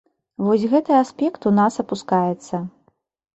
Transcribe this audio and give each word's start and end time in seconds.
Вось 0.45 0.63
гэты 0.71 0.91
аспект 1.01 1.45
у 1.51 1.51
нас 1.59 1.77
апускаецца. 1.85 2.63